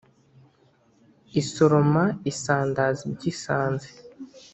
[1.41, 3.89] Isoroma isandaza ibyo isanze